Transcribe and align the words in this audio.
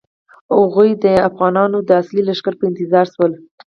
هغوی 0.55 0.89
د 1.03 1.05
افغانانو 1.29 1.77
د 1.83 1.89
اصلي 2.01 2.21
لښکر 2.29 2.53
په 2.59 2.65
انتظار 2.69 3.05
شول. 3.13 3.31